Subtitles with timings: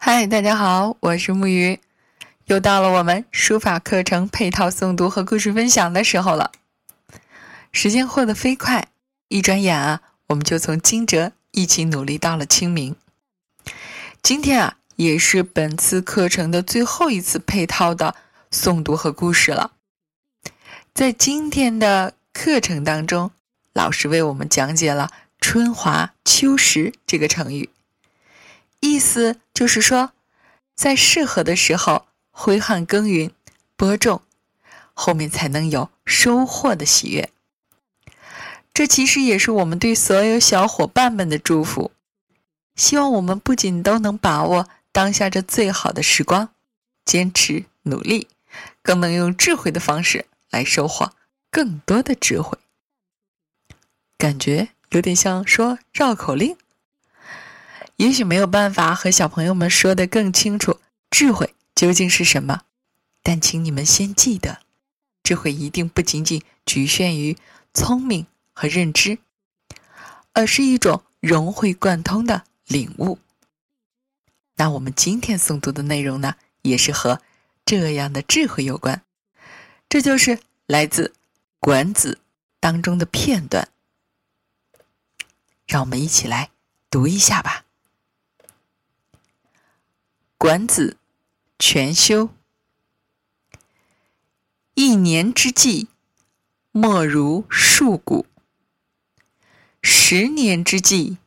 [0.00, 1.80] 嗨，大家好，我是木鱼，
[2.46, 6.52] 又到了我们书法课程配套诵读和故事分享的时候了。
[7.72, 8.86] 时间过得飞快，
[9.26, 12.94] 一转眼啊，我们就从惊蛰一起努力到了清明。
[14.22, 18.14] 今天啊，也是本次课程的最后一次配套的
[18.52, 19.72] 诵读和故事了。
[20.94, 23.32] 在今天的课程当中，
[23.72, 25.10] 老师为我们讲解了
[25.42, 27.68] “春华秋实”这个成语。
[28.98, 30.10] 意思就是说，
[30.74, 33.30] 在适合的时候挥汗耕耘、
[33.76, 34.22] 播种，
[34.92, 37.30] 后面才能有收获的喜悦。
[38.74, 41.92] 这其实也是我们对所有小伙伴们的祝福。
[42.74, 46.48] 希望我们不仅都能把握当下这最好的时光，
[47.04, 48.26] 坚持努力，
[48.82, 51.12] 更能用智慧的方式来收获
[51.52, 52.58] 更多的智慧。
[54.16, 56.56] 感觉有点像说绕口令。
[57.98, 60.78] 也许没有办法和小朋友们说的更清楚，
[61.10, 62.62] 智慧究竟是什么？
[63.24, 64.60] 但请你们先记得，
[65.24, 67.36] 智慧一定不仅仅局限于
[67.74, 69.18] 聪明和认知，
[70.32, 73.18] 而是一种融会贯通的领悟。
[74.54, 77.20] 那我们今天诵读的内容呢，也是和
[77.66, 79.02] 这样的智慧有关。
[79.88, 81.08] 这就是来自
[81.58, 82.20] 《管子》
[82.60, 83.68] 当中的片段，
[85.66, 86.50] 让我们一起来
[86.88, 87.64] 读一下吧。
[90.40, 90.96] 管子，
[91.58, 92.30] 全修。
[94.74, 95.88] 一年之计，
[96.70, 98.24] 莫如树谷；
[99.82, 101.18] 十年之计，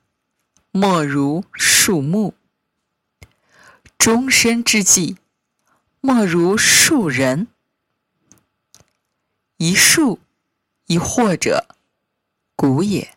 [0.71, 2.31] 莫如树木；
[3.97, 5.17] 终身之计，
[5.99, 7.49] 莫如树人。
[9.57, 10.21] 一树，
[10.85, 11.75] 一或者，
[12.55, 13.09] 谷也；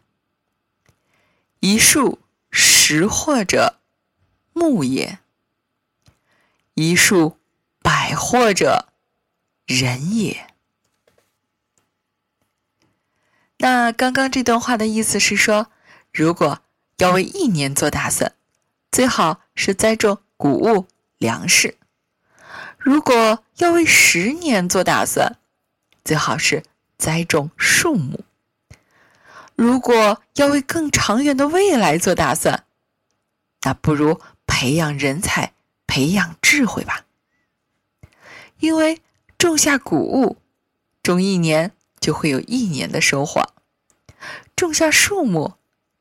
[1.61, 2.19] 一树，
[2.51, 3.79] 十或者，
[4.53, 5.21] 木也。
[6.75, 7.39] 一树
[7.83, 8.89] 百货者
[9.65, 10.49] 人也。
[13.59, 15.71] 那刚刚这段话的意思是说，
[16.13, 16.61] 如果
[16.97, 18.35] 要为一年做打算，
[18.91, 21.77] 最好是栽种谷物粮食；
[22.77, 25.39] 如果要为十年做打算，
[26.05, 26.65] 最好是
[26.99, 28.25] 栽种树木；
[29.55, 32.65] 如果要为更长远的未来做打算，
[33.63, 35.54] 那不如培养人才。
[35.95, 37.07] 培养智慧吧，
[38.59, 39.01] 因为
[39.39, 40.39] 种下谷物，
[41.05, 43.45] 种一年就会有一年的收获；
[44.57, 45.55] 种下树木，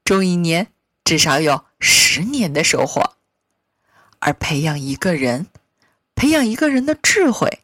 [0.04, 3.18] 种一年至少有十年的收获；
[4.18, 5.46] 而培养一个人，
[6.16, 7.60] 培养一个人的智慧，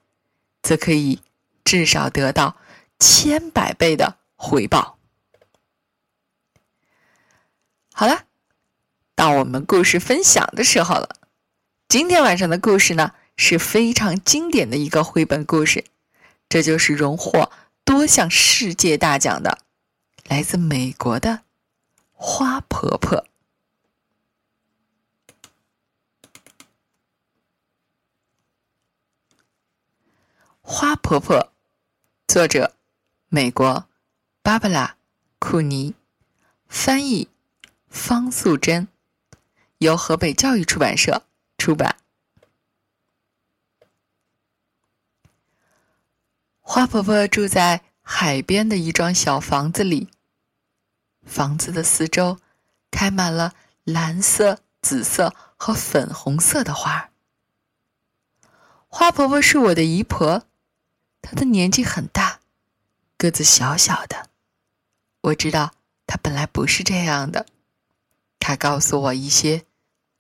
[0.62, 1.24] 则可以
[1.64, 2.58] 至少得到
[3.00, 5.00] 千百倍的回报。
[7.92, 8.26] 好了，
[9.16, 11.16] 到我们故事分享的时候了。
[11.90, 15.86] 今天晚上的故事呢是非常经典的一个绘本故事，
[16.48, 17.52] 这就是荣获
[17.84, 19.58] 多项世界大奖的，
[20.28, 21.32] 来自美国的
[22.12, 23.18] 《花婆婆》。
[30.62, 31.52] 花婆婆，
[32.28, 32.76] 作者
[33.30, 33.90] 美国
[34.44, 34.86] 芭芭拉·
[35.40, 35.96] 库尼，
[36.68, 37.30] 翻译
[37.88, 38.88] 方素珍，
[39.80, 41.24] 由河北教育出版社。
[41.60, 41.98] 出版。
[46.62, 50.10] 花婆婆住在海边的一幢小房子里。
[51.24, 52.40] 房子的四周
[52.90, 53.54] 开满了
[53.84, 57.12] 蓝色、紫色和粉红色的花。
[58.88, 60.44] 花婆婆是我的姨婆，
[61.22, 62.40] 她的年纪很大，
[63.18, 64.30] 个子小小的。
[65.22, 65.74] 我知道
[66.08, 67.46] 她本来不是这样的。
[68.40, 69.69] 她告诉我一些。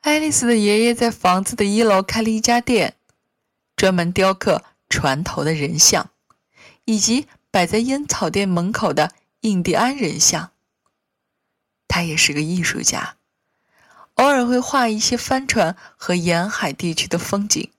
[0.00, 2.96] 爱丽丝的爷爷在房子的一楼开了一家店，
[3.76, 6.10] 专门雕刻船头的人像，
[6.84, 10.52] 以及摆在烟草店门口的印第安人像。
[11.88, 13.16] 他也是个艺术家，
[14.14, 17.70] 偶尔会画一些帆船和沿海地区的风景。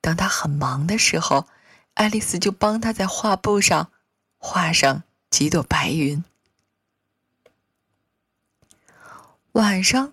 [0.00, 1.46] 当他很忙的时候，
[1.94, 3.92] 爱丽丝就帮他在画布上
[4.38, 6.24] 画上几朵白云。
[9.52, 10.12] 晚上。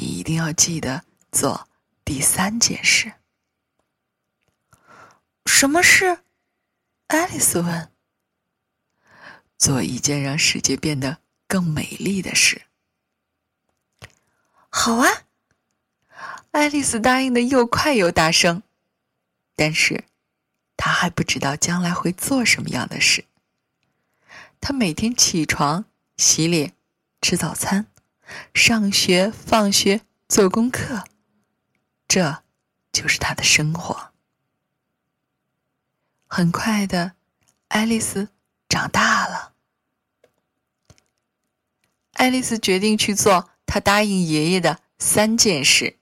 [0.00, 1.68] 你一定要记得做
[2.06, 3.12] 第三件事。”
[5.44, 6.20] 什么事？
[7.08, 7.92] 爱丽丝问。
[9.58, 12.62] 做一件让世界变得更美丽的事。
[14.70, 15.06] 好啊，
[16.52, 18.62] 爱丽丝答应的又快又大声，
[19.54, 20.04] 但是
[20.78, 23.26] 她还不知道将来会做什么样的事。
[24.62, 25.84] 她每天起床、
[26.16, 26.72] 洗脸、
[27.20, 27.86] 吃早餐、
[28.54, 31.04] 上学、放学、做功课，
[32.06, 32.42] 这
[32.92, 34.12] 就是他的生活。
[36.26, 37.12] 很快的，
[37.68, 38.28] 爱丽丝。
[38.68, 39.54] 长大了，
[42.12, 45.98] 爱丽丝决定去做她答应爷爷的三件事。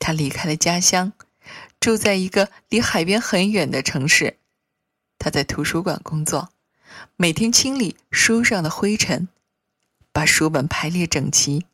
[0.00, 1.12] 她离开了家乡，
[1.78, 4.40] 住在一个离海边很远的城市。
[5.20, 6.48] 她在图书馆工作，
[7.14, 9.28] 每天清理书上的灰尘，
[10.18, 11.64] 把书本排列整齐，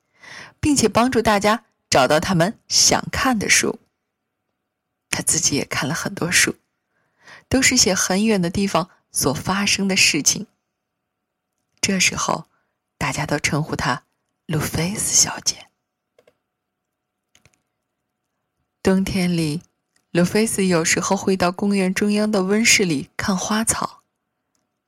[0.60, 3.78] 并且帮助大家找到他们想看的书。
[5.08, 6.56] 他自己也看了很多书，
[7.48, 8.90] 都是写很远的地方。
[9.10, 10.46] 所发生的事情。
[11.80, 12.46] 这时候，
[12.98, 14.02] 大家都称呼她
[14.44, 15.68] 路菲斯小姐。
[18.82, 19.62] 冬天里，
[20.10, 24.02] 路菲斯有时候会到公园中央的温室里看花草。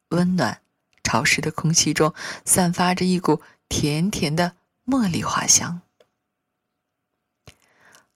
[0.08, 0.60] 温暖、
[1.16, 2.12] 潮湿的空气中
[2.44, 3.40] 散发着一股
[3.70, 4.54] 甜甜的
[4.84, 5.80] 茉莉花香。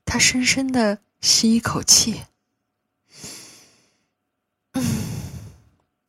[0.04, 2.24] 他深深的吸一口气。
[4.72, 4.84] 嗯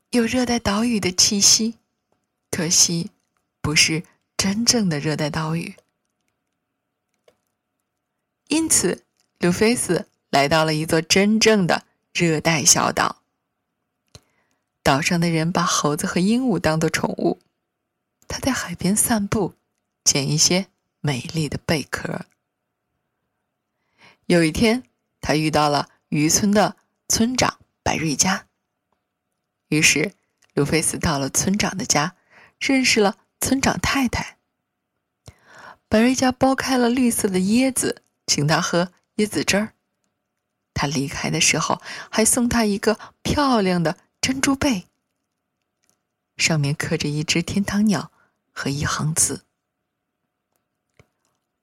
[0.09, 1.75] 有热带岛屿的气息，
[2.49, 3.11] 可惜
[3.61, 4.03] 不是
[4.35, 5.75] 真正的热带岛屿。
[8.49, 9.05] 因此，
[9.39, 13.20] 路菲斯来到了一座真正的热带小岛。
[14.83, 17.39] 岛上的人把猴子和鹦鹉当做宠物。
[18.28, 19.56] 他在海边散步，
[20.04, 20.68] 捡一些
[21.01, 22.25] 美丽的贝壳。
[24.25, 24.83] 有一天，
[25.19, 28.48] 他遇到了渔村的村长白瑞佳。
[29.68, 30.13] 于是，
[30.54, 32.16] 路菲斯到了村长的家，
[32.60, 34.38] 认识了村长太太。
[35.89, 39.74] 白瑞佳剥开了绿色的椰子，请他喝椰子汁儿。
[40.74, 44.85] 他离开的时候，还送他一个漂亮的珍珠贝，
[46.38, 48.12] 上面刻着一只天堂鸟
[48.51, 49.45] 和一行字：“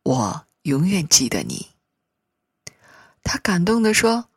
[0.03, 1.69] 我永远记得你。”
[3.23, 4.29] 他感动地说：“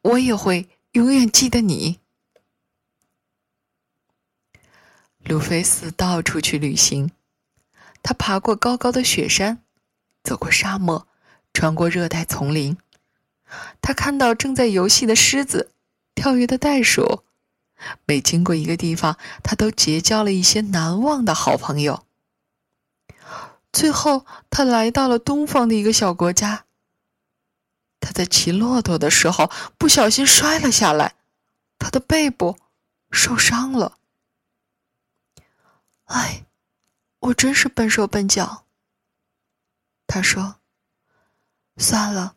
[0.00, 2.00] 我也会永远记得你。”
[5.22, 7.10] 路飞斯到处去旅行，
[8.02, 9.62] 他爬过高高的雪山，
[10.22, 11.06] 走过沙漠，
[11.52, 12.78] 穿过热带丛林。
[13.82, 15.70] 他看到正在游戏的狮子，
[16.14, 17.22] 跳跃的袋鼠。
[18.04, 22.04] 每经过一个地方，他都结交了一些难忘的好朋友。
[23.72, 26.64] 最后，他来到了东方的一个小国家。
[28.00, 31.14] 他在骑骆驼的时候不小心摔了下来，
[31.78, 32.58] 他的背部
[33.10, 33.98] 受伤了。
[36.04, 36.44] 哎，
[37.20, 38.66] 我真是笨手笨脚。
[40.06, 40.56] 他说
[41.78, 42.36] ：“算了，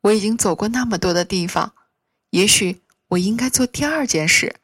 [0.00, 1.74] 我已经走过那么多的地方，
[2.30, 4.56] 也许我应该做第二件事，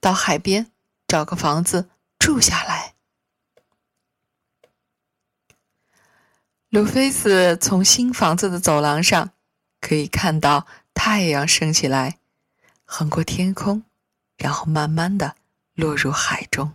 [0.00, 0.72] 到海边
[1.06, 2.94] 找个房子住下来。”
[6.70, 9.30] 鲁菲斯从新房子的走廊上
[9.80, 12.18] 可以看到太阳升起来，
[12.84, 13.84] 横过天空，
[14.36, 15.36] 然后慢慢的
[15.74, 16.74] 落入海中。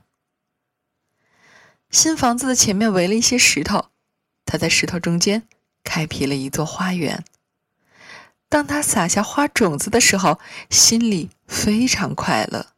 [1.92, 3.90] 新房子的前面围了一些石头，
[4.46, 5.48] 他在石头中间
[5.84, 7.24] 开辟了一座花园。
[8.50, 10.40] 当他撒下花种子的时候，
[10.72, 12.73] 心里非常快乐。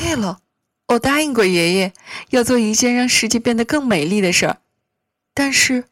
[0.00, 0.40] 对了，
[0.88, 1.92] 我答应过爷爷
[2.30, 4.58] 要做一件让世界变得更美丽的事儿，
[5.34, 5.84] 但是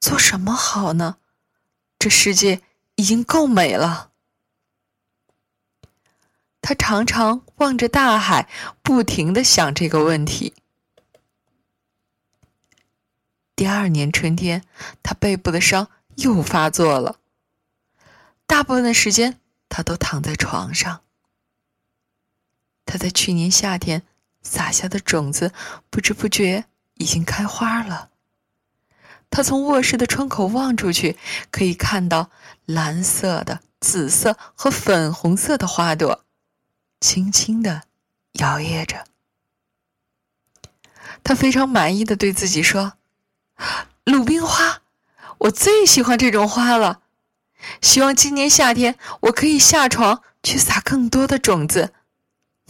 [0.00, 1.18] 做什么好呢？
[1.98, 2.62] 这世界
[2.94, 4.12] 已经够美了。
[6.62, 8.48] 他常常望着大海，
[8.82, 10.54] 不停的想这个问题。
[13.54, 14.64] 第二年春天，
[15.02, 17.18] 他背部的伤又发作了。
[18.46, 19.38] 大部分的时间，
[19.68, 21.02] 他都躺在床上。
[22.90, 24.02] 他在去年夏天
[24.42, 25.52] 撒下的种子，
[25.90, 28.10] 不知不觉已经开花了。
[29.30, 31.16] 他从卧室的窗口望出去，
[31.52, 32.32] 可以看到
[32.64, 36.24] 蓝色的、紫色和粉红色的花朵，
[37.00, 37.82] 轻轻的
[38.32, 39.04] 摇曳着。
[41.22, 42.94] 他非常满意的对自己说
[44.02, 44.82] ：“鲁冰花，
[45.38, 47.02] 我最喜欢这种花了。
[47.80, 51.92] 希望今年夏天我可以下床去撒更多的种子，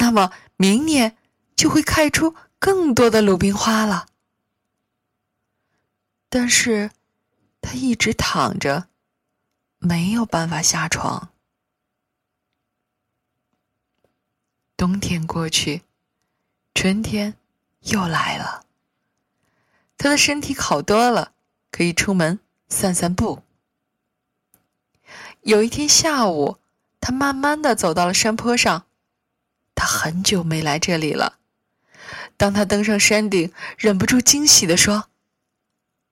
[0.00, 1.16] 那么明年
[1.54, 4.06] 就会开出更多的鲁冰花了。”
[6.28, 6.90] 但是，
[7.60, 8.88] 他一直躺着，
[9.78, 11.30] 没有办法下床。
[14.76, 15.82] 冬天过去，
[16.74, 17.36] 春天。
[17.84, 18.66] 又来了。
[19.96, 21.32] 他的身体好多了，
[21.70, 22.38] 可以出门
[22.68, 23.42] 散散步。
[25.40, 26.58] 有一天下午，
[27.00, 28.84] 他慢慢的走到了山坡上。
[29.80, 31.38] 他很久没来这里了。
[32.36, 35.08] 当他登上山顶，忍不住惊喜的说：“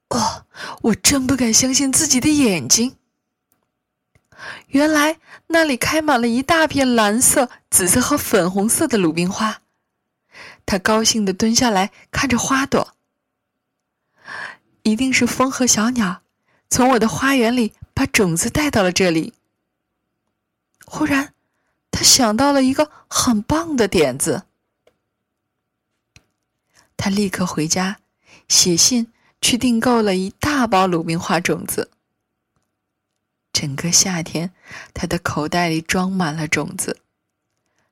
[0.09, 0.47] 哦，
[0.81, 2.97] 我真不敢相信自己的眼睛！
[4.69, 9.61] 原来那里开满了一大片蓝色、紫色和粉红色的鲁冰花。”
[10.65, 12.95] 他高兴地蹲下来看着花朵，
[14.83, 16.23] 一定是风和小鸟
[16.71, 19.35] 从我的花园里把种子带到了这里。
[20.87, 21.35] 忽然，
[21.99, 24.45] 他想到了一个很棒的点子，
[26.97, 27.99] 他立刻回家
[28.47, 31.90] 写信去订购了一大包鲁冰花种子。
[33.52, 34.55] 整个夏天，
[34.95, 37.00] 他的口袋里装满了种子，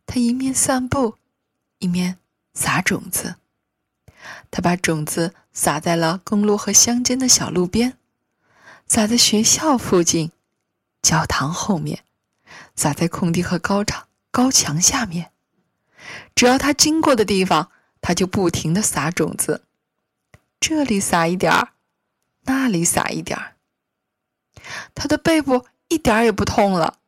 [0.07, 1.17] 他一面散步，
[1.81, 2.19] 一面。
[2.55, 3.35] 撒种子，
[4.53, 7.99] 他把种子撒在了公路和乡间的小路边，
[8.87, 10.31] 撒在学校附近、
[11.03, 12.05] 教堂后面，
[12.75, 15.33] 撒在空地和高场高墙下面。
[16.35, 17.71] 只要他经过的地方，
[18.01, 19.65] 他就不停的撒种子，
[20.61, 21.73] 这里撒一点儿，
[22.43, 23.57] 那里撒一点儿。
[24.95, 26.99] 他的背部一点儿也不痛了，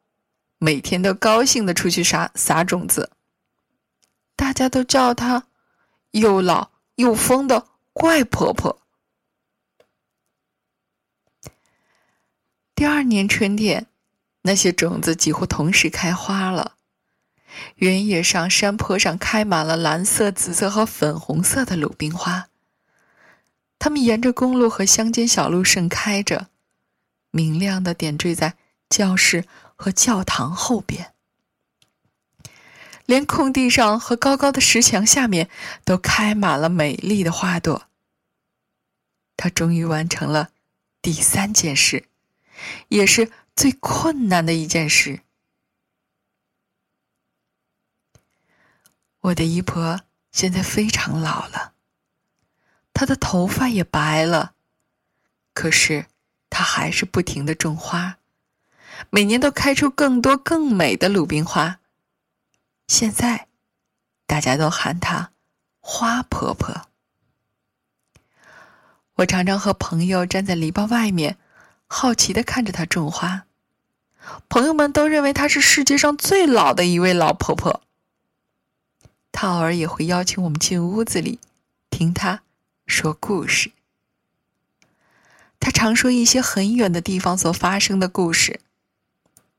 [0.59, 3.11] 每天都高兴的出去撒撒种子。
[4.35, 5.47] 大家都叫她
[6.13, 8.81] 又老又疯的怪婆婆。
[12.75, 13.87] 第二年春天，
[14.49, 16.77] 那些种子几乎同时开花了。
[17.77, 22.49] 原野上、山坡上开满了蓝色、紫色和粉红色的鲁冰花。
[23.79, 26.49] 它们沿着公路和乡间小路盛开着，
[27.31, 28.55] 明亮的点缀在
[28.89, 29.45] 教室
[29.77, 31.13] 和教堂后边。
[33.05, 35.51] 连空地上和高高的石墙下面
[35.85, 37.89] 都开满了美丽的花朵。
[39.37, 40.49] 他终于完成了
[41.03, 42.05] 第三件事，
[42.89, 45.23] 也是最困难的一件事。
[49.19, 51.73] 我的姨婆现在非常老了，
[52.95, 54.55] 她的头发也白了，
[55.55, 56.07] 可是
[56.49, 58.19] 她还是不停的种花，
[59.11, 61.81] 每年都开出更多更美的鲁冰花。
[62.87, 63.49] 现在，
[64.25, 65.33] 大家都喊她
[65.83, 66.89] “花婆婆”。
[69.19, 71.37] 我常常和朋友站在篱笆外面，
[71.89, 73.47] 好奇的看着她种花。
[74.49, 77.83] 朋友们都认为她是世界上最老的一位老婆婆。
[79.33, 81.39] 她偶尔也会邀请我们进屋子里，
[81.91, 82.43] 听她
[82.87, 83.73] 说故事。
[85.61, 88.61] 她常说一些很远的地方所发生的故事。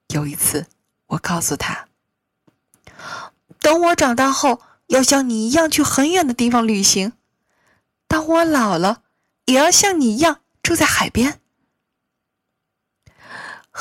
[0.07, 0.65] 有一次，
[1.07, 1.87] 我告诉她。
[3.59, 7.13] 等我长大后，要像你一样去很远的地方旅行。
[8.07, 9.03] 当我老了，
[9.45, 11.38] 也要像你一样住在海边。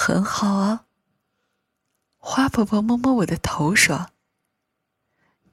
[0.01, 0.87] 很好啊，
[2.19, 4.13] 花婆婆摸摸我的头说：“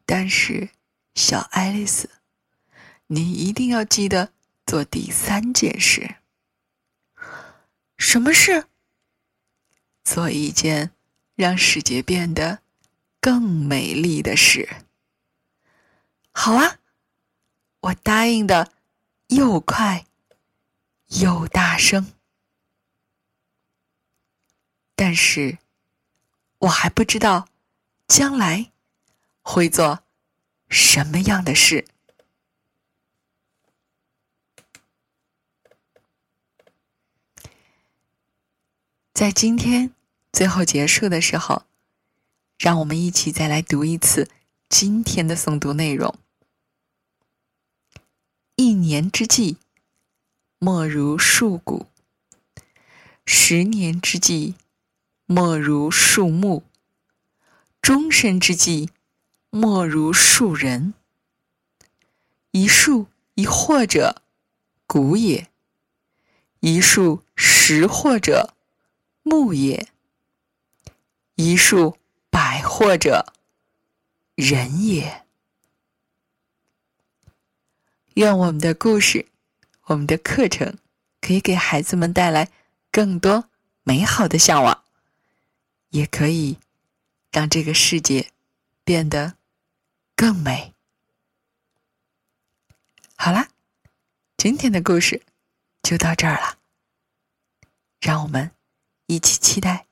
[0.06, 0.70] 但是，
[1.16, 2.12] 小爱丽丝，
[3.08, 4.32] 你一定要记得
[4.64, 6.18] 做第三件事。
[7.98, 8.68] 什么事？
[10.04, 10.92] 做一件
[11.34, 12.60] 让世界变得……”
[13.20, 14.84] 更美丽的事。
[16.32, 16.78] 好啊，
[17.80, 18.72] 我答应的
[19.30, 20.06] 又快
[21.08, 22.14] 又大声，
[24.96, 25.58] 但是
[26.60, 27.48] 我还不知道
[28.08, 28.72] 将来
[29.42, 30.00] 会做
[30.70, 31.86] 什么样的事。
[39.14, 39.94] 在今天
[40.32, 41.64] 最后结束的时候。
[42.58, 44.30] 让我们一起再来读一次
[44.70, 46.18] 今天的诵读内容。
[48.56, 49.58] 一年之计，
[50.58, 51.88] 莫如树谷；
[53.26, 54.56] 十年之计，
[55.28, 56.62] 莫如树木；
[57.82, 58.92] 终身之计，
[59.50, 60.94] 莫如树人。
[62.52, 64.22] 一树一或者，
[64.86, 65.48] 谷也；
[66.60, 68.54] 一树十获者，
[69.24, 69.88] 木也；
[71.34, 71.98] 一树
[72.30, 73.34] 百获者，
[74.36, 75.26] 人也。
[78.14, 79.26] 愿我们的故事，
[79.86, 80.78] 我们的课程，
[81.20, 82.52] 可以给孩子们带来
[82.92, 83.50] 更多
[83.84, 84.85] 美好的向往，
[85.90, 86.60] 也可以
[87.32, 88.32] 让这个世界
[88.84, 89.38] 变得
[90.16, 90.74] 更美。
[93.16, 93.50] 好啦，
[94.38, 95.24] 今天的故事
[95.82, 96.58] 就到这儿了，
[98.00, 98.52] 让我们
[99.08, 99.88] 一起期待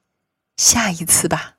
[0.57, 1.57] 下一次吧。